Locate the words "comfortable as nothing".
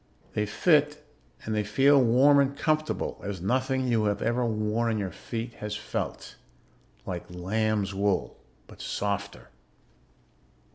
2.57-3.87